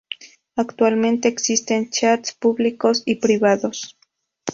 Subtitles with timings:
[0.55, 3.99] Actualmente existen "cheats" públicos y privados.